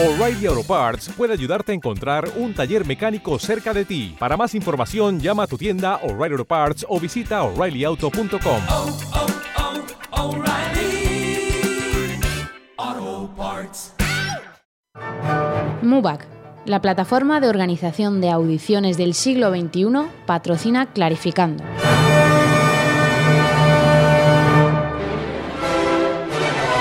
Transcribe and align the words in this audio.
O'Reilly 0.00 0.46
Auto 0.46 0.62
Parts 0.62 1.08
puede 1.16 1.32
ayudarte 1.32 1.72
a 1.72 1.74
encontrar 1.74 2.30
un 2.36 2.54
taller 2.54 2.86
mecánico 2.86 3.36
cerca 3.40 3.74
de 3.74 3.84
ti. 3.84 4.14
Para 4.16 4.36
más 4.36 4.54
información, 4.54 5.18
llama 5.18 5.42
a 5.42 5.46
tu 5.48 5.58
tienda 5.58 5.96
O'Reilly 6.04 6.34
Auto 6.34 6.44
Parts 6.44 6.86
o 6.88 7.00
visita 7.00 7.42
oreillyauto.com. 7.42 8.60
oh, 8.70 8.96
oh, 12.86 13.30
Parts. 13.36 13.94
MUBAC, 15.82 16.28
la 16.64 16.80
plataforma 16.80 17.40
de 17.40 17.48
organización 17.48 18.20
de 18.20 18.30
audiciones 18.30 18.98
del 18.98 19.14
siglo 19.14 19.50
XXI, 19.50 20.06
patrocina 20.26 20.86
Clarificando. 20.92 21.64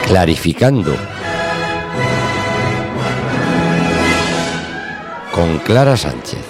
Clarificando. 0.06 1.17
Con 5.37 5.59
Clara 5.59 5.96
Sánchez. 5.96 6.43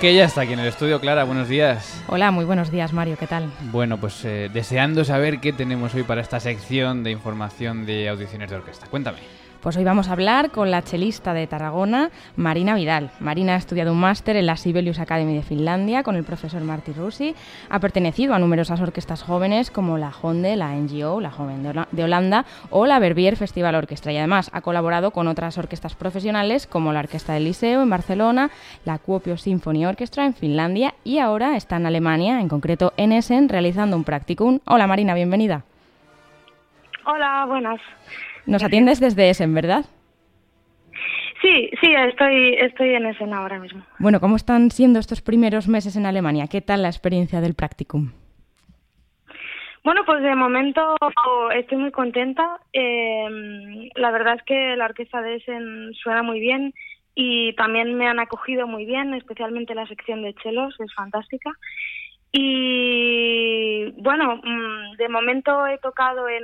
Que 0.00 0.14
ya 0.14 0.24
está 0.24 0.40
aquí 0.40 0.54
en 0.54 0.60
el 0.60 0.68
estudio, 0.68 1.02
Clara, 1.02 1.24
buenos 1.24 1.50
días. 1.50 2.02
Hola, 2.06 2.30
muy 2.30 2.46
buenos 2.46 2.70
días, 2.70 2.94
Mario, 2.94 3.18
¿qué 3.20 3.26
tal? 3.26 3.52
Bueno, 3.70 3.98
pues 3.98 4.24
eh, 4.24 4.48
deseando 4.50 5.04
saber 5.04 5.38
qué 5.38 5.52
tenemos 5.52 5.94
hoy 5.94 6.02
para 6.02 6.22
esta 6.22 6.40
sección 6.40 7.04
de 7.04 7.10
información 7.10 7.84
de 7.84 8.08
audiciones 8.08 8.48
de 8.48 8.56
orquesta. 8.56 8.86
Cuéntame. 8.86 9.18
Pues 9.64 9.78
hoy 9.78 9.84
vamos 9.84 10.10
a 10.10 10.12
hablar 10.12 10.50
con 10.50 10.70
la 10.70 10.82
chelista 10.82 11.32
de 11.32 11.46
Tarragona, 11.46 12.10
Marina 12.36 12.74
Vidal. 12.74 13.12
Marina 13.18 13.54
ha 13.54 13.56
estudiado 13.56 13.92
un 13.92 13.98
máster 13.98 14.36
en 14.36 14.44
la 14.44 14.58
Sibelius 14.58 14.98
Academy 14.98 15.34
de 15.34 15.42
Finlandia 15.42 16.02
con 16.02 16.16
el 16.16 16.24
profesor 16.24 16.60
Marty 16.60 16.92
Rusi. 16.92 17.34
Ha 17.70 17.78
pertenecido 17.78 18.34
a 18.34 18.38
numerosas 18.38 18.82
orquestas 18.82 19.22
jóvenes 19.22 19.70
como 19.70 19.96
la 19.96 20.12
Honde, 20.20 20.54
la 20.56 20.74
NGO, 20.74 21.18
la 21.18 21.30
Joven 21.30 21.62
de 21.62 22.04
Holanda 22.04 22.44
o 22.68 22.84
la 22.84 22.98
Verbier 22.98 23.36
Festival 23.36 23.74
Orquestra. 23.74 24.12
Y 24.12 24.18
además 24.18 24.50
ha 24.52 24.60
colaborado 24.60 25.12
con 25.12 25.28
otras 25.28 25.56
orquestas 25.56 25.94
profesionales 25.94 26.66
como 26.66 26.92
la 26.92 27.00
Orquesta 27.00 27.32
del 27.32 27.44
Liceo 27.44 27.80
en 27.80 27.88
Barcelona, 27.88 28.50
la 28.84 28.98
Kuopio 28.98 29.38
Symphony 29.38 29.86
Orchestra 29.86 30.26
en 30.26 30.34
Finlandia 30.34 30.92
y 31.04 31.20
ahora 31.20 31.56
está 31.56 31.76
en 31.76 31.86
Alemania, 31.86 32.38
en 32.38 32.50
concreto 32.50 32.92
en 32.98 33.12
Essen, 33.12 33.48
realizando 33.48 33.96
un 33.96 34.04
practicum. 34.04 34.60
Hola 34.66 34.86
Marina, 34.86 35.14
bienvenida. 35.14 35.62
Hola, 37.06 37.46
buenas. 37.48 37.80
Nos 38.46 38.62
atiendes 38.62 39.00
desde 39.00 39.30
Essen, 39.30 39.54
¿verdad? 39.54 39.84
Sí, 41.42 41.70
sí, 41.80 41.94
estoy, 41.94 42.54
estoy 42.54 42.94
en 42.94 43.06
escena 43.06 43.38
ahora 43.38 43.58
mismo. 43.58 43.82
Bueno, 43.98 44.18
¿cómo 44.20 44.36
están 44.36 44.70
siendo 44.70 44.98
estos 44.98 45.20
primeros 45.20 45.68
meses 45.68 45.96
en 45.96 46.06
Alemania? 46.06 46.46
¿Qué 46.50 46.62
tal 46.62 46.82
la 46.82 46.88
experiencia 46.88 47.40
del 47.40 47.54
practicum? 47.54 48.12
Bueno, 49.84 50.00
pues 50.06 50.22
de 50.22 50.34
momento 50.34 50.96
estoy 51.54 51.76
muy 51.76 51.90
contenta. 51.90 52.58
Eh, 52.72 53.90
la 53.96 54.10
verdad 54.10 54.36
es 54.36 54.42
que 54.44 54.76
la 54.76 54.86
orquesta 54.86 55.20
de 55.20 55.36
Essen 55.36 55.92
suena 55.92 56.22
muy 56.22 56.40
bien 56.40 56.72
y 57.14 57.54
también 57.56 57.94
me 57.94 58.08
han 58.08 58.18
acogido 58.18 58.66
muy 58.66 58.86
bien, 58.86 59.12
especialmente 59.12 59.74
la 59.74 59.86
sección 59.86 60.22
de 60.22 60.34
chelos, 60.36 60.74
es 60.80 60.92
fantástica. 60.94 61.52
Y 62.32 63.90
bueno, 64.02 64.40
mm, 64.42 64.96
de 64.96 65.08
momento 65.08 65.66
he 65.66 65.76
tocado 65.78 66.28
en, 66.28 66.42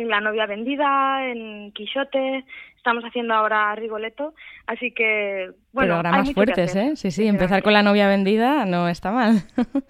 en 0.00 0.08
La 0.08 0.20
novia 0.20 0.46
vendida, 0.46 1.26
en 1.28 1.72
Quixote, 1.72 2.44
estamos 2.76 3.04
haciendo 3.04 3.34
ahora 3.34 3.74
Rigoletto, 3.74 4.34
así 4.66 4.92
que 4.92 5.50
bueno, 5.72 5.96
hay 5.96 6.00
Programas 6.02 6.28
que 6.28 6.34
fuertes, 6.34 6.76
¿eh? 6.76 6.92
Sí, 6.96 7.10
sí, 7.10 7.26
empezar 7.26 7.62
con 7.62 7.72
la 7.72 7.82
novia 7.82 8.08
vendida 8.08 8.64
no 8.64 8.88
está 8.88 9.12
mal. 9.12 9.42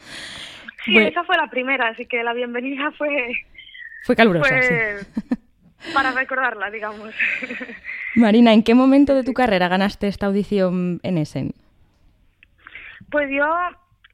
Sí, 0.83 0.95
Bueno. 0.95 1.09
esa 1.09 1.25
fue 1.25 1.37
la 1.37 1.49
primera, 1.49 1.89
así 1.89 2.07
que 2.07 2.23
la 2.23 2.33
bienvenida 2.33 2.91
fue, 2.97 3.33
Fue 4.05 4.17
calurosa, 4.17 4.49
fue 4.49 4.99
sí. 5.01 5.37
para 5.95 6.13
recordarla, 6.13 6.71
digamos. 6.71 7.15
Marina, 8.17 8.55
¿en 8.55 8.63
qué 8.63 8.75
momento 8.75 9.15
de 9.15 9.23
tu 9.23 9.35
carrera 9.35 9.69
ganaste 9.69 10.09
esta 10.09 10.25
audición 10.25 10.99
en 11.03 11.19
Essen? 11.19 11.53
Pues 13.11 13.29
yo, 13.31 13.47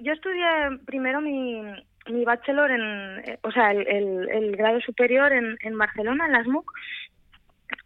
yo 0.01 0.13
estudié 0.13 0.79
primero 0.87 1.21
mi, 1.21 1.63
mi 2.09 2.25
bachelor 2.25 2.71
en, 2.71 3.19
eh, 3.25 3.39
o 3.43 3.51
sea, 3.51 3.73
el, 3.73 4.29
el, 4.29 4.57
grado 4.57 4.81
superior 4.81 5.33
en, 5.33 5.79
Barcelona, 5.79 6.27
en 6.27 6.33
la 6.33 6.45
SMUC, 6.45 6.73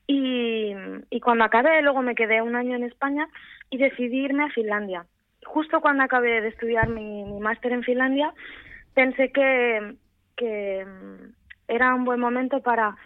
y, 0.06 0.74
cuando 1.22 1.44
acabé 1.44 1.82
luego 1.82 2.02
me 2.02 2.14
quedé 2.14 2.42
un 2.42 2.56
año 2.56 2.76
en 2.76 2.84
España 2.84 3.28
y 3.70 3.78
decidí 3.78 4.24
irme 4.24 4.44
a 4.44 4.50
Finlandia. 4.50 5.06
Justo 5.44 5.80
cuando 5.80 6.02
acabé 6.02 6.40
de 6.40 6.48
estudiar 6.48 6.88
mi, 6.88 7.24
mi 7.24 7.40
máster 7.40 7.72
en 7.72 7.82
Finlandia, 7.82 8.32
pensé 8.94 9.30
que, 9.30 9.94
que 10.36 10.84
mm, 10.84 11.32
era 11.68 11.94
un 11.94 12.04
buen 12.04 12.18
momento 12.18 12.60
para, 12.60 12.96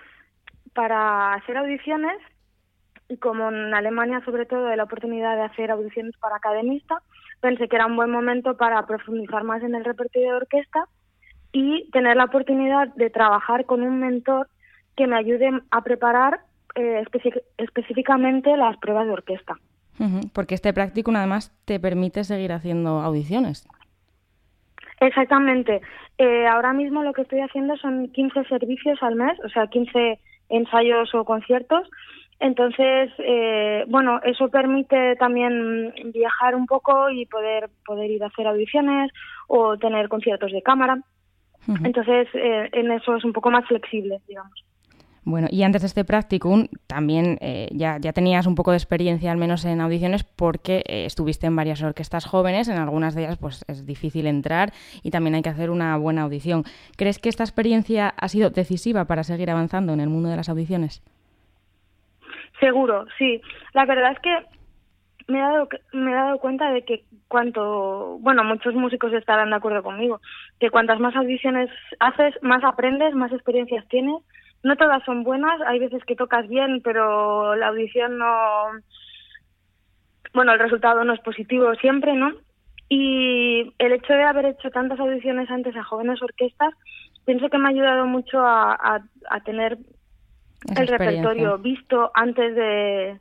para 0.73 1.35
hacer 1.35 1.57
audiciones 1.59 2.19
y 3.09 3.19
como 3.19 3.51
en 3.51 3.75
Alemania 3.75 4.23
sobre 4.25 4.47
todo 4.47 4.69
hay 4.69 4.77
la 4.77 4.85
oportunidad 4.85 5.37
de 5.37 5.43
hacer 5.43 5.71
audiciones 5.71 6.17
para 6.17 6.37
academista, 6.37 7.03
pensé 7.41 7.69
que 7.69 7.77
era 7.77 7.87
un 7.87 7.97
buen 7.97 8.11
momento 8.11 8.57
para 8.57 8.87
profundizar 8.87 9.45
más 9.45 9.63
en 9.63 9.75
el 9.75 9.85
repertorio 9.85 10.31
de 10.31 10.37
orquesta 10.37 10.89
y 11.55 11.89
tener 11.93 12.17
la 12.17 12.25
oportunidad 12.25 12.89
de 12.97 13.11
trabajar 13.11 13.65
con 13.65 13.81
un 13.83 14.01
mentor 14.01 14.49
que 14.97 15.07
me 15.07 15.17
ayude 15.17 15.51
a 15.71 15.81
preparar 15.83 16.41
eh, 16.75 17.05
específicamente 17.59 18.57
las 18.57 18.77
pruebas 18.79 19.07
de 19.07 19.13
orquesta. 19.13 19.55
Porque 20.33 20.57
este 20.57 20.73
practicum 20.73 21.15
además 21.15 21.57
te 21.65 21.79
permite 21.79 22.25
seguir 22.25 22.51
haciendo 22.51 23.01
audiciones. 23.01 23.69
Exactamente. 24.99 25.81
Eh, 26.19 26.47
ahora 26.49 26.73
mismo 26.73 27.05
lo 27.05 27.13
que 27.13 27.23
estoy 27.23 27.41
haciendo 27.41 27.77
son 27.77 28.09
15 28.09 28.45
servicios 28.47 29.01
al 29.03 29.15
mes, 29.15 29.39
o 29.45 29.49
sea, 29.49 29.69
15 29.69 30.19
ensayos 30.49 31.15
o 31.15 31.25
conciertos. 31.25 31.89
Entonces, 32.41 33.13
eh, 33.19 33.85
bueno, 33.87 34.21
eso 34.25 34.49
permite 34.49 35.15
también 35.17 35.95
viajar 36.13 36.57
un 36.57 36.67
poco 36.67 37.11
y 37.11 37.27
poder 37.27 37.71
poder 37.87 38.11
ir 38.11 38.25
a 38.25 38.27
hacer 38.27 38.49
audiciones 38.49 39.13
o 39.47 39.79
tener 39.79 40.09
conciertos 40.09 40.51
de 40.51 40.63
cámara. 40.63 40.99
Entonces, 41.69 42.29
eh, 42.35 42.69
en 42.73 42.91
eso 42.91 43.17
es 43.17 43.25
un 43.25 43.33
poco 43.33 43.51
más 43.51 43.67
flexible, 43.67 44.21
digamos. 44.29 44.65
Bueno, 45.27 45.49
y 45.51 45.63
antes 45.63 45.81
de 45.81 45.87
este 45.87 46.05
practicum 46.05 46.69
también 46.87 47.39
eh, 47.41 47.69
ya, 47.73 47.97
ya 47.99 48.13
tenías 48.13 48.47
un 48.47 48.55
poco 48.55 48.73
de 48.73 48.77
experiencia, 48.77 49.33
al 49.33 49.39
menos 49.39 49.65
en 49.65 49.81
audiciones, 49.81 50.23
porque 50.23 50.83
eh, 50.87 51.07
estuviste 51.07 51.47
en 51.47 51.57
varias 51.57 51.83
orquestas 51.83 52.27
jóvenes, 52.27 52.69
en 52.69 52.77
algunas 52.77 53.15
de 53.15 53.23
ellas 53.23 53.39
pues 53.39 53.65
es 53.67 53.87
difícil 53.87 54.27
entrar 54.27 54.73
y 55.03 55.11
también 55.11 55.35
hay 55.35 55.43
que 55.43 55.49
hacer 55.49 55.71
una 55.71 55.97
buena 55.97 56.23
audición. 56.23 56.65
¿Crees 56.99 57.19
que 57.19 57.31
esta 57.31 57.43
experiencia 57.43 58.09
ha 58.09 58.29
sido 58.29 58.51
decisiva 58.51 59.07
para 59.07 59.25
seguir 59.25 59.51
avanzando 59.51 59.95
en 59.95 60.01
el 60.01 60.11
mundo 60.11 60.29
de 60.29 60.37
las 60.37 60.51
audiciones? 60.51 61.03
Seguro, 62.61 63.07
sí. 63.17 63.41
La 63.73 63.87
verdad 63.87 64.13
es 64.13 64.19
que 64.19 64.31
me 65.27 65.39
he 65.39 65.43
dado 65.43 65.69
me 65.93 66.11
he 66.11 66.15
dado 66.15 66.39
cuenta 66.39 66.71
de 66.71 66.85
que 66.85 67.05
cuanto, 67.29 68.19
bueno, 68.21 68.45
muchos 68.45 68.75
músicos 68.75 69.13
estarán 69.13 69.51
de 69.51 69.57
acuerdo 69.57 69.83
conmigo, 69.83 70.21
que 70.61 70.71
cuantas 70.71 71.01
más 71.01 71.17
audiciones 71.17 71.71
haces, 72.01 72.35
más 72.43 72.63
aprendes, 72.65 73.15
más 73.15 73.33
experiencias 73.33 73.87
tienes. 73.89 74.23
No 74.63 74.77
todas 74.77 75.05
son 75.05 75.25
buenas, 75.25 75.61
hay 75.67 75.79
veces 75.79 76.03
que 76.05 76.17
tocas 76.17 76.49
bien, 76.49 76.81
pero 76.83 77.55
la 77.55 77.69
audición 77.69 78.19
no 78.19 78.27
bueno, 80.33 80.53
el 80.53 80.59
resultado 80.59 81.05
no 81.05 81.13
es 81.13 81.21
positivo 81.21 81.75
siempre, 81.77 82.15
¿no? 82.15 82.33
Y 82.89 83.73
el 83.79 83.93
hecho 83.93 84.13
de 84.13 84.25
haber 84.25 84.47
hecho 84.47 84.71
tantas 84.71 84.99
audiciones 85.01 85.51
antes 85.51 85.77
a 85.77 85.85
jóvenes 85.85 86.21
orquestas, 86.23 86.75
pienso 87.25 87.49
que 87.49 87.59
me 87.59 87.69
ha 87.69 87.71
ayudado 87.71 88.07
mucho 88.07 88.41
a, 88.41 88.73
a, 88.75 89.01
a 89.31 89.41
tener 89.41 89.79
Esa 90.69 90.83
el 90.83 90.89
repertorio 90.89 91.59
visto 91.59 92.11
antes 92.15 92.55
de 92.55 93.21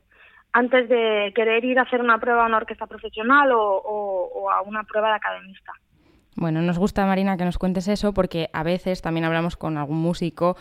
antes 0.54 0.88
de 0.88 1.32
querer 1.34 1.64
ir 1.64 1.80
a 1.80 1.82
hacer 1.82 2.00
una 2.00 2.18
prueba 2.18 2.44
a 2.44 2.46
una 2.46 2.58
orquesta 2.58 2.86
profesional 2.86 3.50
o, 3.52 4.48
a 4.50 4.62
una 4.62 4.84
prueba 4.84 5.08
de 5.08 5.16
academista. 5.16 5.72
Bueno, 6.36 6.62
nos 6.62 6.78
gusta, 6.78 7.04
Marina, 7.06 7.36
que 7.36 7.44
nos 7.44 7.58
cuentes 7.58 7.88
eso, 7.88 8.14
porque 8.14 8.50
a 8.52 8.62
veces 8.62 9.02
también 9.02 9.24
hablamos 9.24 9.56
con 9.56 9.76
algún 9.76 9.98
músico 9.98 10.56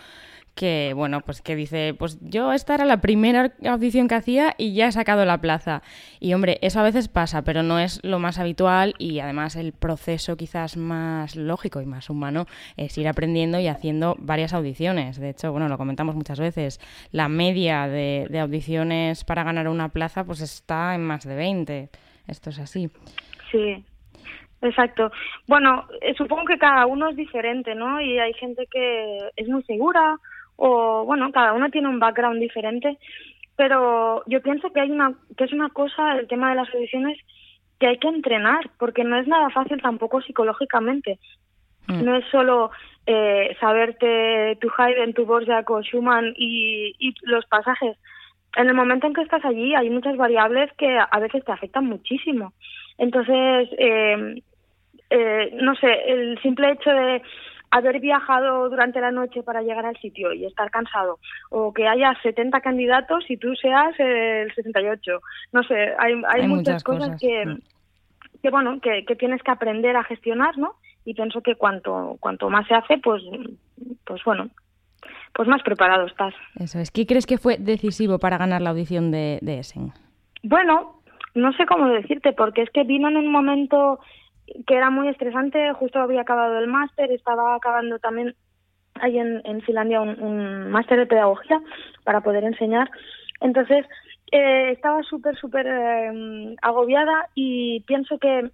que, 0.56 0.94
bueno, 0.96 1.22
pues 1.22 1.42
que 1.42 1.56
dice, 1.56 1.96
pues 1.98 2.20
yo 2.22 2.54
esta 2.54 2.76
era 2.76 2.86
la 2.86 3.02
primera 3.02 3.54
audición 3.66 4.08
que 4.08 4.16
hacía 4.16 4.54
y 4.58 4.74
ya 4.74 4.88
he 4.88 4.92
sacado 4.92 5.26
la 5.26 5.42
plaza. 5.42 5.82
Y 6.20 6.34
hombre, 6.34 6.60
eso 6.62 6.80
a 6.80 6.84
veces 6.84 7.08
pasa, 7.08 7.44
pero 7.44 7.64
no 7.64 7.80
es 7.80 8.00
lo 8.04 8.20
más 8.20 8.40
habitual 8.40 8.94
y 9.00 9.20
además 9.20 9.56
el 9.56 9.74
proceso 9.74 10.38
quizás 10.38 10.78
más 10.78 11.36
lógico 11.36 11.82
y 11.82 11.86
más 11.86 12.10
humano 12.10 12.46
es 12.78 12.98
ir 12.98 13.08
aprendiendo 13.08 13.60
y 13.60 13.68
haciendo 13.68 14.16
varias 14.20 14.54
audiciones. 14.54 15.20
De 15.20 15.30
hecho, 15.30 15.52
bueno, 15.52 15.68
lo 15.70 15.78
comentamos 15.78 16.16
muchas 16.16 16.40
veces, 16.40 16.80
la 17.12 17.30
media 17.30 17.88
de, 17.88 18.28
de 18.30 18.40
audiciones 18.40 19.24
para 19.24 19.44
ganar 19.44 19.68
una 19.68 19.90
plaza 19.90 20.24
pues 20.24 20.42
está 20.42 20.94
en 20.94 21.04
más 21.04 21.26
de 21.26 21.36
20. 21.36 21.90
Esto 22.28 22.52
es 22.52 22.60
así. 22.60 22.90
Sí, 23.52 23.84
exacto. 24.62 25.12
Bueno, 25.48 25.88
eh, 26.02 26.14
supongo 26.16 26.46
que 26.46 26.58
cada 26.58 26.86
uno 26.86 27.10
es 27.10 27.16
diferente, 27.16 27.76
¿no? 27.76 28.00
Y 28.00 28.20
hay 28.20 28.34
gente 28.34 28.68
que 28.72 29.18
es 29.36 29.48
muy 29.48 29.64
segura 29.64 30.20
o, 30.56 31.06
bueno, 31.06 31.32
cada 31.32 31.54
uno 31.54 31.70
tiene 31.70 31.90
un 31.90 32.00
background 32.00 32.40
diferente, 32.40 32.98
pero 33.56 34.24
yo 34.28 34.42
pienso 34.42 34.72
que 34.72 34.82
hay 34.82 34.92
una 34.92 35.14
que 35.38 35.44
es 35.44 35.54
una 35.54 35.70
cosa 35.70 36.18
el 36.18 36.28
tema 36.28 36.50
de 36.50 36.56
las 36.56 36.74
audiciones 36.74 37.18
que 37.80 37.88
hay 37.88 37.98
que 37.98 38.08
entrenar, 38.08 38.70
porque 38.80 39.04
no 39.04 39.18
es 39.18 39.28
nada 39.28 39.50
fácil 39.50 39.82
tampoco 39.82 40.22
psicológicamente. 40.22 41.20
Mm. 41.88 42.06
No 42.06 42.16
es 42.16 42.26
solo 42.32 42.72
eh, 43.06 43.56
saberte 43.60 44.58
tu 44.62 44.70
Haydn, 44.78 45.14
tu 45.14 45.26
Borjak 45.26 45.70
o 45.70 45.82
Schumann 45.82 46.34
y, 46.38 46.96
y 46.98 47.14
los 47.24 47.46
pasajes. 47.46 47.98
En 48.56 48.70
el 48.70 48.76
momento 48.76 49.08
en 49.08 49.14
que 49.14 49.22
estás 49.22 49.44
allí 49.44 49.74
hay 49.76 49.90
muchas 49.90 50.16
variables 50.16 50.72
que 50.78 50.98
a 50.98 51.20
veces 51.20 51.44
te 51.44 51.52
afectan 51.52 51.86
muchísimo. 51.86 52.54
Entonces, 52.98 53.70
eh, 53.78 54.42
eh, 55.10 55.50
no 55.62 55.76
sé, 55.76 55.92
el 56.08 56.40
simple 56.42 56.72
hecho 56.72 56.90
de 56.92 57.22
haber 57.74 58.00
viajado 58.00 58.70
durante 58.70 59.02
la 59.02 59.12
noche 59.12 59.44
para 59.44 59.62
llegar 59.62 59.86
al 59.86 59.98
sitio 59.98 60.32
y 60.34 60.46
estar 60.46 60.70
cansado, 60.72 61.20
o 61.50 61.74
que 61.74 61.88
haya 61.88 62.14
70 62.22 62.62
candidatos 62.62 63.26
y 63.30 63.38
tú 63.38 63.56
seas 63.56 63.94
el 64.00 64.54
68. 64.54 65.20
No 65.52 65.64
sé, 65.64 65.76
hay, 65.98 66.14
hay, 66.28 66.42
Hay 66.42 66.48
muchas, 66.48 66.74
muchas 66.76 66.84
cosas, 66.84 67.04
cosas. 67.10 67.22
que, 67.22 67.46
Mm. 67.46 67.60
que 68.42 68.50
bueno, 68.50 68.80
que, 68.82 69.06
que 69.06 69.16
tienes 69.16 69.42
que 69.42 69.52
aprender 69.52 69.96
a 69.96 70.04
gestionar, 70.04 70.58
¿no? 70.58 70.76
Y 71.06 71.14
pienso 71.14 71.42
que 71.42 71.56
cuanto 71.56 72.18
cuanto 72.20 72.50
más 72.50 72.68
se 72.68 72.76
hace, 72.76 72.98
pues 73.00 73.22
pues 74.06 74.24
bueno, 74.24 74.50
pues 75.34 75.48
más 75.48 75.62
preparado 75.64 76.06
estás. 76.06 76.34
Eso 76.60 76.80
es. 76.80 76.92
¿Qué 76.92 77.06
crees 77.06 77.26
que 77.26 77.38
fue 77.38 77.58
decisivo 77.58 78.20
para 78.20 78.38
ganar 78.38 78.62
la 78.62 78.70
audición 78.70 79.12
de, 79.12 79.40
de 79.42 79.60
Essen? 79.60 79.92
Bueno, 80.44 81.02
no 81.36 81.52
sé 81.54 81.66
cómo 81.66 81.88
decirte, 81.90 82.34
porque 82.34 82.62
es 82.62 82.70
que 82.70 82.84
vino 82.84 83.08
en 83.10 83.18
un 83.18 83.32
momento 83.32 84.00
que 84.68 84.76
era 84.76 84.90
muy 84.90 85.08
estresante, 85.08 85.74
justo 85.74 86.00
había 86.00 86.22
acabado 86.22 86.60
el 86.60 86.68
máster, 86.68 87.12
estaba 87.12 87.56
acabando 87.56 88.00
también 88.00 88.36
ahí 88.96 89.18
en, 89.18 89.62
Finlandia 89.62 90.02
un, 90.02 90.22
un 90.22 90.72
máster 90.72 91.00
de 91.00 91.08
pedagogía 91.08 91.62
para 92.04 92.22
poder 92.22 92.44
enseñar. 92.44 92.90
Entonces, 93.42 93.86
eh, 94.32 94.72
estaba 94.72 95.04
súper, 95.04 95.38
súper 95.38 95.68
eh, 95.68 96.56
agobiada 96.64 97.30
y 97.36 97.82
pienso 97.82 98.18
que 98.18 98.50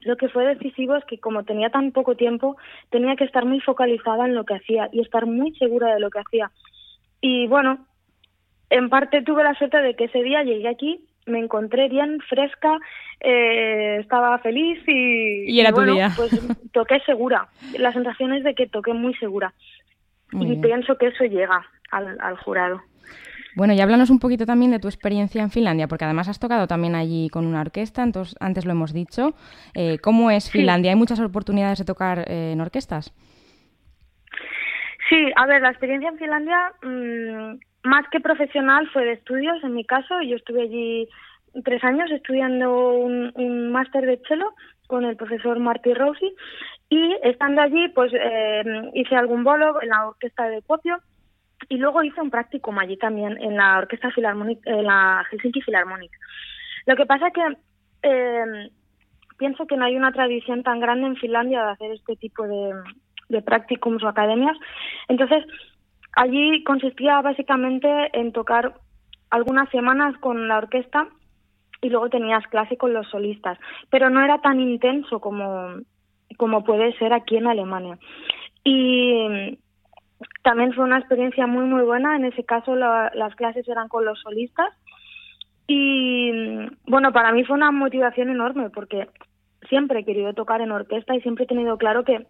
lo 0.00 0.16
que 0.16 0.28
fue 0.28 0.44
decisivo 0.46 0.96
es 0.96 1.04
que 1.04 1.20
como 1.20 1.44
tenía 1.44 1.70
tan 1.70 1.92
poco 1.92 2.16
tiempo, 2.16 2.56
tenía 2.90 3.14
que 3.14 3.24
estar 3.24 3.44
muy 3.44 3.60
focalizada 3.60 4.26
en 4.26 4.34
lo 4.34 4.44
que 4.44 4.54
hacía 4.54 4.88
y 4.90 5.00
estar 5.00 5.26
muy 5.26 5.54
segura 5.54 5.94
de 5.94 6.00
lo 6.00 6.10
que 6.10 6.18
hacía. 6.18 6.50
Y 7.20 7.46
bueno, 7.46 7.86
en 8.70 8.88
parte 8.88 9.22
tuve 9.22 9.44
la 9.44 9.54
suerte 9.54 9.80
de 9.80 9.94
que 9.94 10.04
ese 10.04 10.22
día 10.22 10.42
llegué 10.42 10.68
aquí, 10.68 11.04
me 11.26 11.38
encontré 11.38 11.88
bien, 11.88 12.18
fresca, 12.28 12.78
eh, 13.20 13.98
estaba 14.00 14.38
feliz 14.38 14.78
y, 14.86 15.50
Y 15.50 15.60
era 15.60 15.70
tu 15.70 15.76
bueno, 15.76 15.94
día. 15.94 16.12
pues 16.16 16.30
toqué 16.72 17.00
segura. 17.00 17.48
La 17.78 17.92
sensación 17.92 18.32
es 18.32 18.44
de 18.44 18.54
que 18.54 18.66
toqué 18.66 18.92
muy 18.92 19.14
segura. 19.14 19.52
Muy 20.32 20.46
y 20.46 20.50
bien. 20.50 20.60
pienso 20.62 20.96
que 20.96 21.08
eso 21.08 21.24
llega 21.24 21.66
al, 21.90 22.18
al 22.20 22.36
jurado. 22.38 22.82
Bueno, 23.56 23.72
y 23.74 23.80
háblanos 23.80 24.10
un 24.10 24.20
poquito 24.20 24.46
también 24.46 24.70
de 24.70 24.78
tu 24.78 24.86
experiencia 24.86 25.42
en 25.42 25.50
Finlandia, 25.50 25.88
porque 25.88 26.04
además 26.04 26.28
has 26.28 26.38
tocado 26.38 26.68
también 26.68 26.94
allí 26.94 27.28
con 27.30 27.46
una 27.46 27.60
orquesta, 27.60 28.02
entonces 28.04 28.36
antes 28.38 28.64
lo 28.64 28.70
hemos 28.70 28.92
dicho. 28.92 29.34
Eh, 29.74 29.98
¿Cómo 29.98 30.30
es 30.30 30.50
Finlandia? 30.50 30.92
¿Hay 30.92 30.96
muchas 30.96 31.18
oportunidades 31.18 31.80
de 31.80 31.84
tocar 31.84 32.24
eh, 32.28 32.52
en 32.52 32.60
orquestas? 32.60 33.12
Sí, 35.08 35.16
a 35.34 35.46
ver, 35.46 35.60
la 35.62 35.70
experiencia 35.70 36.08
en 36.10 36.18
Finlandia, 36.18 36.72
mm, 36.82 37.58
más 37.82 38.06
que 38.10 38.20
profesional, 38.20 38.88
fue 38.92 39.04
de 39.04 39.12
estudios. 39.12 39.62
En 39.62 39.74
mi 39.74 39.84
caso, 39.84 40.20
yo 40.22 40.36
estuve 40.36 40.62
allí 40.62 41.08
tres 41.64 41.82
años 41.82 42.10
estudiando 42.10 42.92
un, 42.94 43.72
máster 43.72 44.06
de 44.06 44.20
cello 44.28 44.52
con 44.86 45.04
el 45.04 45.16
profesor 45.16 45.58
Marty 45.58 45.94
Rossi 45.94 46.34
y 46.88 47.16
estando 47.22 47.62
allí, 47.62 47.88
pues 47.88 48.12
eh, 48.12 48.90
hice 48.94 49.14
algún 49.14 49.44
bolo 49.44 49.80
en 49.82 49.88
la 49.88 50.08
orquesta 50.08 50.48
de 50.48 50.62
Kuopio 50.62 50.98
y 51.68 51.76
luego 51.76 52.02
hice 52.02 52.20
un 52.20 52.30
practicum 52.30 52.78
allí 52.78 52.96
también 52.96 53.40
en 53.40 53.56
la 53.56 53.78
orquesta 53.78 54.10
filarmónica, 54.10 54.68
en 54.70 54.84
la 54.84 55.24
Helsinki 55.30 55.60
Philharmonic. 55.60 56.10
Lo 56.86 56.96
que 56.96 57.06
pasa 57.06 57.30
que 57.30 57.42
eh, 58.02 58.70
pienso 59.38 59.66
que 59.66 59.76
no 59.76 59.84
hay 59.84 59.96
una 59.96 60.12
tradición 60.12 60.62
tan 60.62 60.80
grande 60.80 61.06
en 61.06 61.16
Finlandia 61.16 61.64
de 61.64 61.70
hacer 61.70 61.92
este 61.92 62.16
tipo 62.16 62.44
de, 62.46 62.74
de 63.28 63.38
o 63.38 64.08
academias. 64.08 64.56
Entonces, 65.08 65.44
allí 66.14 66.62
consistía 66.64 67.20
básicamente 67.22 67.88
en 68.12 68.32
tocar 68.32 68.74
algunas 69.30 69.68
semanas 69.70 70.16
con 70.18 70.48
la 70.48 70.58
orquesta 70.58 71.08
y 71.82 71.88
luego 71.88 72.10
tenías 72.10 72.46
clase 72.48 72.76
con 72.76 72.92
los 72.92 73.08
solistas, 73.08 73.58
pero 73.90 74.10
no 74.10 74.22
era 74.22 74.40
tan 74.40 74.60
intenso 74.60 75.20
como, 75.20 75.76
como 76.36 76.64
puede 76.64 76.92
ser 76.98 77.12
aquí 77.12 77.36
en 77.36 77.46
Alemania. 77.46 77.98
Y 78.64 79.58
también 80.42 80.72
fue 80.74 80.84
una 80.84 80.98
experiencia 80.98 81.46
muy, 81.46 81.64
muy 81.64 81.82
buena. 81.82 82.16
En 82.16 82.24
ese 82.24 82.44
caso, 82.44 82.74
la- 82.76 83.10
las 83.14 83.34
clases 83.34 83.66
eran 83.68 83.88
con 83.88 84.04
los 84.04 84.20
solistas. 84.20 84.68
Y 85.66 86.30
bueno, 86.86 87.12
para 87.12 87.32
mí 87.32 87.44
fue 87.44 87.56
una 87.56 87.70
motivación 87.70 88.28
enorme 88.28 88.70
porque 88.70 89.08
siempre 89.68 90.00
he 90.00 90.04
querido 90.04 90.34
tocar 90.34 90.60
en 90.60 90.72
orquesta 90.72 91.14
y 91.14 91.20
siempre 91.20 91.44
he 91.44 91.48
tenido 91.48 91.78
claro 91.78 92.04
que 92.04 92.26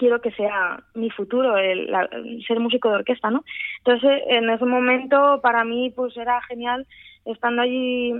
quiero 0.00 0.20
que 0.20 0.30
sea 0.32 0.82
mi 0.94 1.10
futuro 1.10 1.56
el, 1.58 1.90
la- 1.90 2.08
ser 2.46 2.58
músico 2.58 2.88
de 2.88 2.96
orquesta, 2.96 3.30
¿no? 3.30 3.44
Entonces, 3.84 4.22
en 4.28 4.48
ese 4.50 4.64
momento 4.64 5.40
para 5.42 5.62
mí 5.64 5.90
pues 5.94 6.16
era 6.16 6.40
genial 6.48 6.86
estando 7.24 7.62
allí 7.62 8.12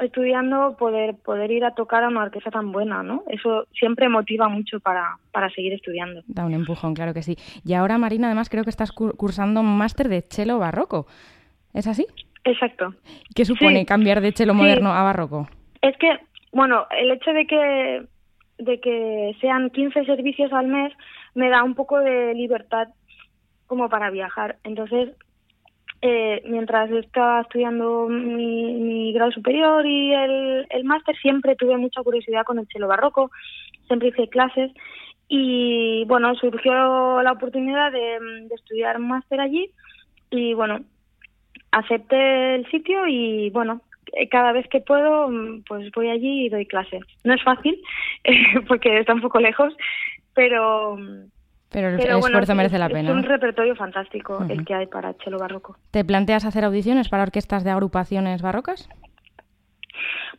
estudiando 0.00 0.76
poder 0.76 1.16
poder 1.24 1.50
ir 1.50 1.64
a 1.64 1.74
tocar 1.74 2.04
a 2.04 2.08
una 2.08 2.22
orquesta 2.22 2.50
tan 2.50 2.72
buena, 2.72 3.02
¿no? 3.02 3.24
Eso 3.28 3.66
siempre 3.72 4.08
motiva 4.08 4.48
mucho 4.48 4.80
para 4.80 5.16
para 5.32 5.48
seguir 5.50 5.72
estudiando. 5.72 6.22
Da 6.26 6.44
un 6.44 6.54
empujón, 6.54 6.94
claro 6.94 7.14
que 7.14 7.22
sí. 7.22 7.36
Y 7.64 7.74
ahora, 7.74 7.98
Marina, 7.98 8.26
además 8.28 8.48
creo 8.50 8.64
que 8.64 8.70
estás 8.70 8.92
cur- 8.94 9.16
cursando 9.16 9.60
un 9.60 9.76
máster 9.78 10.08
de 10.08 10.22
cello 10.22 10.58
barroco. 10.58 11.06
¿Es 11.74 11.86
así? 11.86 12.06
Exacto. 12.44 12.94
¿Qué 13.34 13.44
supone 13.44 13.80
Sí. 13.80 13.86
cambiar 13.86 14.20
de 14.20 14.32
cello 14.32 14.52
Sí. 14.52 14.58
moderno 14.58 14.92
a 14.92 15.02
barroco? 15.02 15.48
Es 15.80 15.96
que, 15.98 16.10
bueno, 16.52 16.86
el 16.90 17.10
hecho 17.12 17.32
de 17.32 17.46
que 17.46 18.02
de 18.64 18.80
que 18.80 19.36
sean 19.40 19.70
15 19.70 20.04
servicios 20.04 20.52
al 20.52 20.66
mes 20.66 20.92
me 21.34 21.48
da 21.48 21.62
un 21.62 21.74
poco 21.74 21.98
de 21.98 22.34
libertad 22.34 22.88
como 23.66 23.88
para 23.88 24.10
viajar. 24.10 24.56
Entonces, 24.64 25.10
eh, 26.02 26.42
mientras 26.46 26.90
estaba 26.90 27.42
estudiando 27.42 28.08
mi, 28.08 28.74
mi 28.74 29.12
grado 29.12 29.30
superior 29.30 29.86
y 29.86 30.12
el, 30.12 30.66
el 30.68 30.84
máster, 30.84 31.16
siempre 31.16 31.56
tuve 31.56 31.76
mucha 31.76 32.02
curiosidad 32.02 32.44
con 32.44 32.58
el 32.58 32.66
cello 32.66 32.88
barroco, 32.88 33.30
siempre 33.86 34.08
hice 34.08 34.28
clases 34.28 34.72
y, 35.28 36.04
bueno, 36.06 36.34
surgió 36.34 37.22
la 37.22 37.32
oportunidad 37.32 37.92
de, 37.92 38.18
de 38.48 38.54
estudiar 38.54 38.98
máster 38.98 39.40
allí 39.40 39.70
y, 40.30 40.54
bueno, 40.54 40.80
acepté 41.70 42.56
el 42.56 42.70
sitio 42.70 43.06
y 43.06 43.50
bueno, 43.50 43.80
cada 44.30 44.52
vez 44.52 44.66
que 44.68 44.80
puedo 44.80 45.28
mm, 45.28 45.62
pues 45.66 45.90
voy 45.92 46.08
allí 46.10 46.46
y 46.46 46.48
doy 46.48 46.66
clase. 46.66 47.00
No 47.24 47.34
es 47.34 47.42
fácil 47.42 47.80
porque 48.68 48.98
está 48.98 49.14
un 49.14 49.20
poco 49.22 49.40
lejos, 49.40 49.74
pero, 50.34 50.96
Pero 51.70 51.88
el, 51.88 51.96
pero 51.96 52.14
el 52.14 52.20
bueno, 52.20 52.26
esfuerzo 52.38 52.52
es- 52.52 52.56
merece 52.56 52.78
la 52.78 52.86
es 52.86 52.92
pena. 52.92 53.10
un 53.12 53.22
¿no? 53.22 53.28
repertorio 53.28 53.74
fantástico 53.76 54.44
el 54.48 54.64
que 54.64 54.74
hay 54.74 54.86
para 54.86 55.12
cello 55.24 55.38
barroco. 55.38 55.76
¿Te 55.90 56.04
planteas 56.04 56.44
hacer 56.44 56.64
audiciones 56.64 57.08
para 57.08 57.22
orquestas 57.22 57.64
de 57.64 57.70
agrupaciones 57.70 58.42
barrocas? 58.42 58.88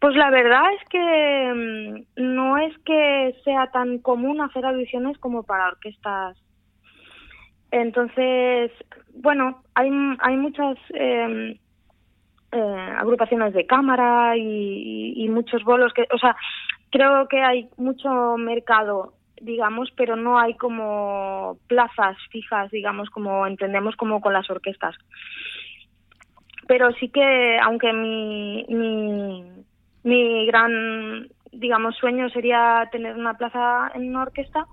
Pues 0.02 0.16
la 0.16 0.30
verdad 0.32 0.64
es 0.82 0.90
que 0.90 1.54
mm, 2.18 2.36
no 2.36 2.58
es 2.58 2.78
que 2.86 3.36
sea 3.44 3.68
tan 3.72 4.00
común 4.00 4.42
hacer 4.42 4.66
audiciones 4.66 5.18
como 5.20 5.44
para 5.44 5.68
orquestas. 5.68 6.38
Entonces, 7.72 8.72
bueno, 9.16 9.64
hay, 9.74 9.90
hay 10.20 10.38
muchas 10.38 10.78
eh, 10.94 11.60
eh, 12.54 12.96
agrupaciones 12.98 13.54
de 13.54 13.66
cámara 13.66 14.38
y, 14.38 15.28
muchos 15.30 15.64
bolos 15.64 15.92
que, 15.94 16.08
o 16.14 16.18
sea, 16.20 16.36
creo 16.92 17.28
que 17.28 17.42
hay 17.42 17.68
mucho 17.78 18.38
mercado, 18.38 19.14
digamos, 19.42 19.90
pero 19.98 20.16
no 20.16 20.38
hay 20.38 20.54
como 20.56 21.58
plazas 21.68 22.16
fijas, 22.30 22.70
digamos, 22.70 23.10
como 23.10 23.48
entendemos 23.48 23.96
como 23.96 24.22
con 24.22 24.34
las 24.34 24.48
orquestas. 24.52 24.96
Pero 26.68 26.92
sí 26.94 27.10
que, 27.10 27.58
aunque 27.60 27.92
mi, 27.92 28.66
mi, 28.70 29.44
mi 30.04 30.46
gran, 30.46 31.28
digamos, 31.52 31.96
sueño 31.96 32.30
sería 32.30 32.88
tener 32.92 33.16
una 33.16 33.34
plaza 33.34 33.92
en 33.96 34.10
una 34.10 34.22
orquesta, 34.22 34.68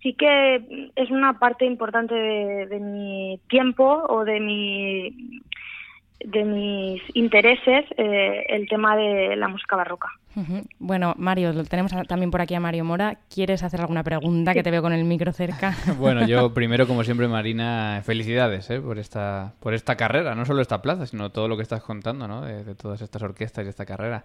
sí 0.00 0.14
que 0.14 0.90
es 0.94 1.10
una 1.10 1.40
parte 1.40 1.64
importante 1.64 2.14
de, 2.14 2.66
de 2.66 2.78
mi 2.78 3.40
tiempo 3.48 4.06
o 4.08 4.24
de 4.24 4.38
mi 4.38 5.42
de 6.24 6.44
mis 6.44 7.02
intereses 7.14 7.84
eh, 7.96 8.44
el 8.48 8.68
tema 8.68 8.96
de 8.96 9.36
la 9.36 9.48
música 9.48 9.76
barroca. 9.76 10.08
Bueno, 10.78 11.14
Mario, 11.18 11.52
lo 11.52 11.64
tenemos 11.64 11.92
a- 11.94 12.04
también 12.04 12.30
por 12.30 12.40
aquí 12.40 12.54
a 12.54 12.60
Mario 12.60 12.84
Mora. 12.84 13.18
¿Quieres 13.32 13.64
hacer 13.64 13.80
alguna 13.80 14.04
pregunta? 14.04 14.54
Que 14.54 14.62
te 14.62 14.70
veo 14.70 14.82
con 14.82 14.92
el 14.92 15.02
micro 15.04 15.32
cerca. 15.32 15.74
Bueno, 15.98 16.24
yo 16.28 16.54
primero, 16.54 16.86
como 16.86 17.02
siempre, 17.02 17.26
Marina, 17.26 18.02
felicidades 18.04 18.70
¿eh? 18.70 18.80
por 18.80 18.98
esta 19.00 19.54
por 19.58 19.74
esta 19.74 19.96
carrera, 19.96 20.36
no 20.36 20.44
solo 20.44 20.62
esta 20.62 20.80
plaza, 20.80 21.06
sino 21.06 21.30
todo 21.30 21.48
lo 21.48 21.56
que 21.56 21.62
estás 21.64 21.82
contando, 21.82 22.28
¿no? 22.28 22.42
De, 22.42 22.62
de 22.62 22.74
todas 22.76 23.02
estas 23.02 23.20
orquestas 23.22 23.66
y 23.66 23.68
esta 23.68 23.84
carrera. 23.84 24.22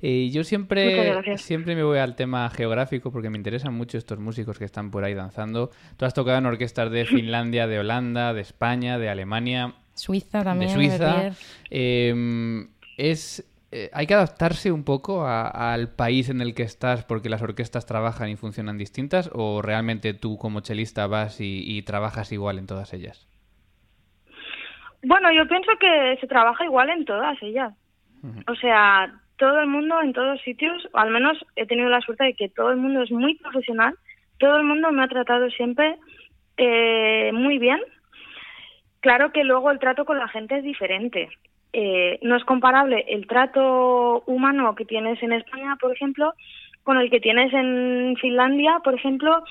Y 0.00 0.30
yo 0.30 0.44
siempre 0.44 1.36
siempre 1.38 1.74
me 1.74 1.82
voy 1.82 1.98
al 1.98 2.14
tema 2.14 2.48
geográfico 2.50 3.10
porque 3.10 3.28
me 3.30 3.36
interesan 3.38 3.74
mucho 3.74 3.98
estos 3.98 4.20
músicos 4.20 4.58
que 4.60 4.64
están 4.66 4.92
por 4.92 5.02
ahí 5.02 5.14
danzando. 5.14 5.70
Tú 5.96 6.04
has 6.04 6.14
tocado 6.14 6.38
en 6.38 6.46
orquestas 6.46 6.92
de 6.92 7.04
Finlandia, 7.06 7.66
de 7.66 7.80
Holanda, 7.80 8.34
de 8.34 8.42
España, 8.42 8.98
de 8.98 9.08
Alemania, 9.08 9.74
Suiza 9.96 10.44
también. 10.44 10.68
de 10.68 10.74
Suiza. 10.74 11.30
Eh, 11.70 12.66
es 12.96 13.52
eh, 13.72 13.90
¿hay 13.92 14.06
que 14.06 14.14
adaptarse 14.14 14.70
un 14.70 14.84
poco 14.84 15.26
a- 15.26 15.72
al 15.74 15.88
país 15.94 16.28
en 16.30 16.40
el 16.40 16.54
que 16.54 16.62
estás 16.62 17.04
porque 17.04 17.28
las 17.28 17.42
orquestas 17.42 17.84
trabajan 17.84 18.28
y 18.30 18.36
funcionan 18.36 18.78
distintas? 18.78 19.28
¿O 19.34 19.60
realmente 19.60 20.14
tú 20.14 20.38
como 20.38 20.60
chelista 20.60 21.06
vas 21.08 21.40
y, 21.40 21.64
y 21.66 21.82
trabajas 21.82 22.30
igual 22.32 22.58
en 22.58 22.66
todas 22.66 22.94
ellas? 22.94 23.26
Bueno, 25.02 25.30
yo 25.32 25.46
pienso 25.46 25.70
que 25.80 26.16
se 26.20 26.26
trabaja 26.26 26.64
igual 26.64 26.90
en 26.90 27.04
todas 27.04 27.36
ellas. 27.42 27.74
O 28.48 28.54
sea, 28.56 29.12
todo 29.36 29.60
el 29.60 29.68
mundo 29.68 30.00
en 30.02 30.12
todos 30.12 30.40
sitios, 30.42 30.88
o 30.92 30.98
al 30.98 31.10
menos 31.10 31.38
he 31.54 31.66
tenido 31.66 31.88
la 31.88 32.00
suerte 32.00 32.24
de 32.24 32.34
que 32.34 32.48
todo 32.48 32.70
el 32.70 32.76
mundo 32.76 33.02
es 33.02 33.10
muy 33.12 33.36
profesional, 33.36 33.94
todo 34.38 34.56
el 34.58 34.64
mundo 34.64 34.90
me 34.90 35.04
ha 35.04 35.08
tratado 35.08 35.48
siempre 35.50 35.96
eh, 36.56 37.30
muy 37.32 37.58
bien. 37.58 37.78
Claro 39.06 39.30
que 39.30 39.44
luego 39.44 39.70
el 39.70 39.78
trato 39.78 40.04
con 40.04 40.18
la 40.18 40.26
gente 40.26 40.56
es 40.56 40.64
diferente. 40.64 41.28
Eh, 41.72 42.18
no 42.22 42.34
es 42.34 42.42
comparable 42.42 43.04
el 43.06 43.28
trato 43.28 44.24
humano 44.26 44.74
que 44.74 44.84
tienes 44.84 45.22
en 45.22 45.32
España, 45.32 45.76
por 45.80 45.92
ejemplo, 45.92 46.34
con 46.82 46.96
el 46.98 47.08
que 47.08 47.20
tienes 47.20 47.54
en 47.54 48.16
Finlandia, 48.20 48.80
por 48.82 48.94
ejemplo, 48.94 49.44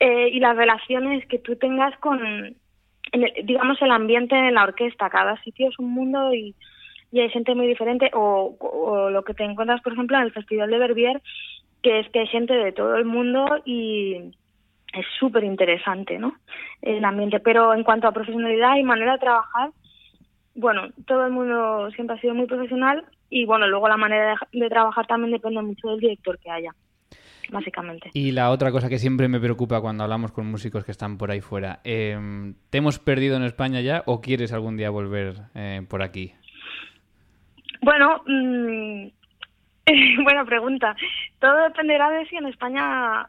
eh, 0.00 0.28
y 0.30 0.38
las 0.38 0.54
relaciones 0.54 1.26
que 1.28 1.38
tú 1.38 1.56
tengas 1.56 1.96
con, 2.00 2.22
en 2.22 3.22
el- 3.24 3.46
digamos, 3.46 3.80
el 3.80 3.90
ambiente 3.90 4.36
en 4.36 4.52
la 4.52 4.64
orquesta. 4.64 5.08
Cada 5.08 5.42
sitio 5.44 5.70
es 5.70 5.78
un 5.78 5.90
mundo 5.90 6.34
y, 6.34 6.54
hay 7.14 7.30
gente 7.30 7.54
muy 7.54 7.68
diferente. 7.68 8.10
O, 8.12 8.54
o 8.60 9.08
lo 9.08 9.24
que 9.24 9.32
te 9.32 9.44
encuentras, 9.44 9.80
por 9.80 9.94
ejemplo, 9.94 10.18
en 10.18 10.24
el 10.24 10.32
Festival 10.32 10.68
de 10.68 10.76
Verbier, 10.76 11.22
que 11.82 12.00
es 12.00 12.10
que 12.10 12.18
hay 12.18 12.26
gente 12.26 12.52
de 12.52 12.72
todo 12.72 12.96
el 12.96 13.06
mundo 13.06 13.62
y 13.64 14.34
es 15.00 15.06
súper 15.18 15.44
interesante, 15.44 16.18
¿no? 16.18 16.34
El 16.82 17.04
ambiente. 17.04 17.40
Pero 17.40 17.74
en 17.74 17.84
cuanto 17.84 18.08
a 18.08 18.12
profesionalidad 18.12 18.76
y 18.76 18.82
manera 18.82 19.12
de 19.12 19.18
trabajar, 19.18 19.70
bueno, 20.54 20.88
todo 21.06 21.26
el 21.26 21.32
mundo 21.32 21.90
siempre 21.92 22.16
ha 22.16 22.20
sido 22.20 22.34
muy 22.34 22.46
profesional 22.46 23.04
y, 23.30 23.44
bueno, 23.44 23.66
luego 23.68 23.88
la 23.88 23.96
manera 23.96 24.36
de, 24.52 24.58
de 24.58 24.68
trabajar 24.68 25.06
también 25.06 25.32
depende 25.32 25.62
mucho 25.62 25.88
del 25.88 26.00
director 26.00 26.38
que 26.38 26.50
haya, 26.50 26.74
básicamente. 27.50 28.10
Y 28.14 28.32
la 28.32 28.50
otra 28.50 28.72
cosa 28.72 28.88
que 28.88 28.98
siempre 28.98 29.28
me 29.28 29.38
preocupa 29.38 29.80
cuando 29.80 30.02
hablamos 30.02 30.32
con 30.32 30.50
músicos 30.50 30.84
que 30.84 30.90
están 30.90 31.16
por 31.16 31.30
ahí 31.30 31.40
fuera, 31.40 31.80
em, 31.84 32.54
¿te 32.70 32.78
hemos 32.78 32.98
perdido 32.98 33.36
en 33.36 33.44
España 33.44 33.80
ya 33.80 34.02
o 34.06 34.20
quieres 34.20 34.52
algún 34.52 34.76
día 34.76 34.90
volver 34.90 35.34
eh, 35.54 35.82
por 35.88 36.02
aquí? 36.02 36.32
Bueno, 37.80 38.22
mm, 38.26 39.08
buena 40.24 40.44
pregunta. 40.44 40.96
Todo 41.38 41.56
dependerá 41.62 42.10
de 42.10 42.26
si 42.26 42.36
en 42.36 42.46
España 42.46 43.28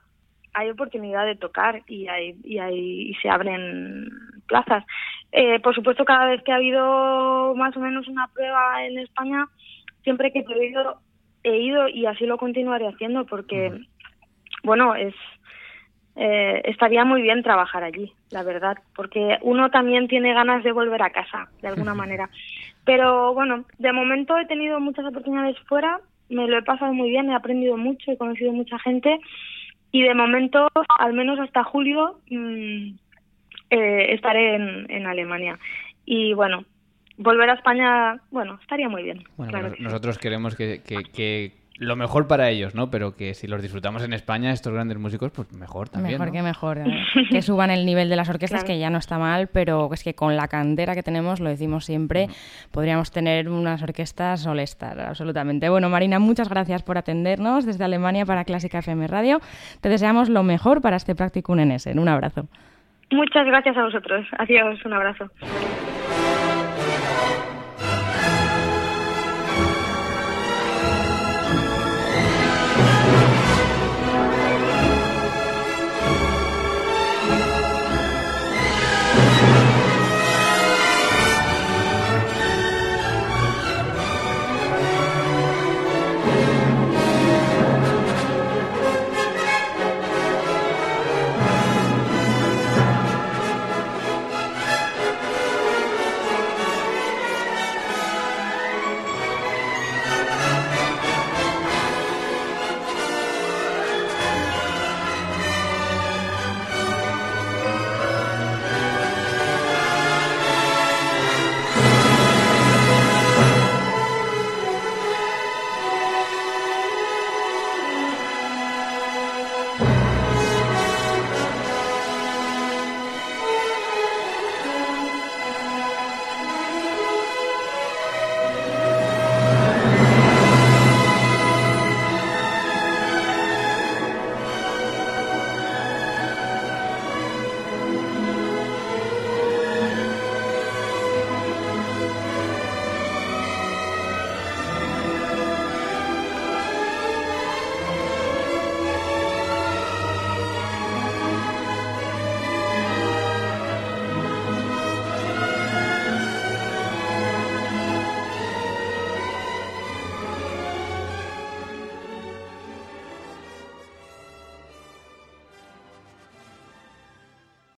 hay 0.54 0.70
oportunidad 0.70 1.26
de 1.26 1.36
tocar 1.36 1.82
y 1.88 2.08
hay, 2.08 2.36
y 2.44 2.60
hay 2.60 3.10
y 3.10 3.14
se 3.16 3.30
abren 3.30 4.10
plazas. 4.48 4.84
Eh, 5.32 5.60
por 5.60 5.76
supuesto, 5.76 6.06
cada 6.06 6.26
vez 6.26 6.42
que 6.44 6.52
ha 6.52 6.56
habido 6.56 7.54
más 7.56 7.76
o 7.78 7.80
menos 7.80 8.08
una 8.08 8.28
prueba 8.28 8.84
en 8.86 8.98
España, 9.00 9.48
siempre 10.04 10.32
que 10.32 10.40
he 10.40 10.44
podido 10.44 11.00
he 11.44 11.58
ido 11.58 11.88
y 11.88 12.06
así 12.06 12.26
lo 12.26 12.38
continuaré 12.38 12.88
haciendo 12.88 13.26
porque, 13.26 13.80
bueno, 14.64 14.96
es 14.96 15.16
eh, 16.16 16.62
estaría 16.66 17.06
muy 17.06 17.22
bien 17.22 17.44
trabajar 17.44 17.84
allí, 17.84 18.12
la 18.32 18.44
verdad, 18.44 18.78
porque 18.94 19.38
uno 19.42 19.70
también 19.70 20.10
tiene 20.10 20.34
ganas 20.34 20.64
de 20.66 20.74
volver 20.74 21.02
a 21.02 21.12
casa, 21.12 21.50
de 21.62 21.70
alguna 21.70 21.94
manera. 21.96 22.30
Pero 22.84 23.34
bueno, 23.34 23.64
de 23.78 23.94
momento 23.94 24.38
he 24.38 24.46
tenido 24.46 24.80
muchas 24.82 25.06
oportunidades 25.06 25.58
fuera, 25.68 26.02
me 26.28 26.48
lo 26.48 26.58
he 26.58 26.64
pasado 26.64 26.94
muy 26.94 27.10
bien, 27.10 27.30
he 27.30 27.36
aprendido 27.36 27.78
mucho, 27.78 28.12
he 28.12 28.18
conocido 28.18 28.52
mucha 28.52 28.78
gente 28.80 29.20
y 29.92 30.04
de 30.04 30.14
momento, 30.14 30.68
al 31.00 31.14
menos 31.14 31.40
hasta 31.40 31.64
julio, 31.64 32.20
mm, 32.30 32.92
eh, 33.72 34.14
estaré 34.14 34.56
en, 34.56 34.86
en 34.90 35.06
Alemania. 35.08 35.58
Y 36.06 36.34
bueno, 36.34 36.66
volver 37.18 37.50
a 37.50 37.54
España, 37.54 38.20
bueno, 38.32 38.58
estaría 38.62 38.90
muy 38.90 39.04
bien. 39.04 39.24
Bueno, 39.38 39.52
claro 39.52 39.76
nosotros 39.80 40.18
queremos 40.18 40.56
que, 40.56 40.82
que- 40.88 41.04
que 41.04 41.52
lo 41.80 41.96
mejor 41.96 42.28
para 42.28 42.50
ellos, 42.50 42.76
¿no? 42.76 42.90
Pero 42.92 43.16
que 43.16 43.34
si 43.34 43.48
los 43.48 43.62
disfrutamos 43.62 44.04
en 44.04 44.12
España, 44.14 44.52
estos 44.52 44.74
grandes 44.74 44.98
músicos, 45.00 45.32
pues 45.32 45.52
mejor 45.54 45.88
también. 45.90 46.14
Mejor 46.14 46.28
¿no? 46.28 46.34
que 46.34 46.42
mejor. 46.44 46.78
eh. 46.80 46.84
Que 47.32 47.42
suban 47.42 47.72
el 47.72 47.86
nivel 47.86 48.10
de 48.10 48.16
las 48.18 48.28
orquestas, 48.30 48.62
Claro. 48.64 48.74
que 48.74 48.80
ya 48.80 48.90
no 48.90 48.98
está 48.98 49.18
mal, 49.18 49.48
pero 49.48 49.90
es 49.94 50.04
que 50.04 50.14
con 50.14 50.36
la 50.36 50.48
cantera 50.50 50.94
que 50.94 51.04
tenemos, 51.04 51.40
lo 51.40 51.50
decimos 51.50 51.86
siempre, 51.86 52.28
podríamos 52.72 53.12
tener 53.12 53.48
unas 53.50 53.82
orquestas 53.82 54.46
all-star, 54.46 55.00
absolutamente. 55.00 55.70
Bueno, 55.70 55.90
Marina, 55.90 56.20
muchas 56.20 56.50
gracias 56.50 56.84
por 56.84 56.98
atendernos 56.98 57.66
desde 57.66 57.84
Alemania 57.86 58.26
para 58.26 58.44
Clásica 58.44 58.80
FM 58.80 59.08
Radio. 59.08 59.40
Te 59.82 59.88
deseamos 59.90 60.28
lo 60.30 60.44
mejor 60.44 60.82
para 60.82 60.98
este 60.98 61.16
Practicum 61.16 61.60
en 61.60 61.72
Essen. 61.72 61.98
Un 61.98 62.10
abrazo. 62.10 62.48
Muchas 63.12 63.46
gracias 63.46 63.76
a 63.78 63.84
vosotros. 63.84 64.28
Adiós, 64.38 64.86
un 64.86 64.94
abrazo. 64.94 65.30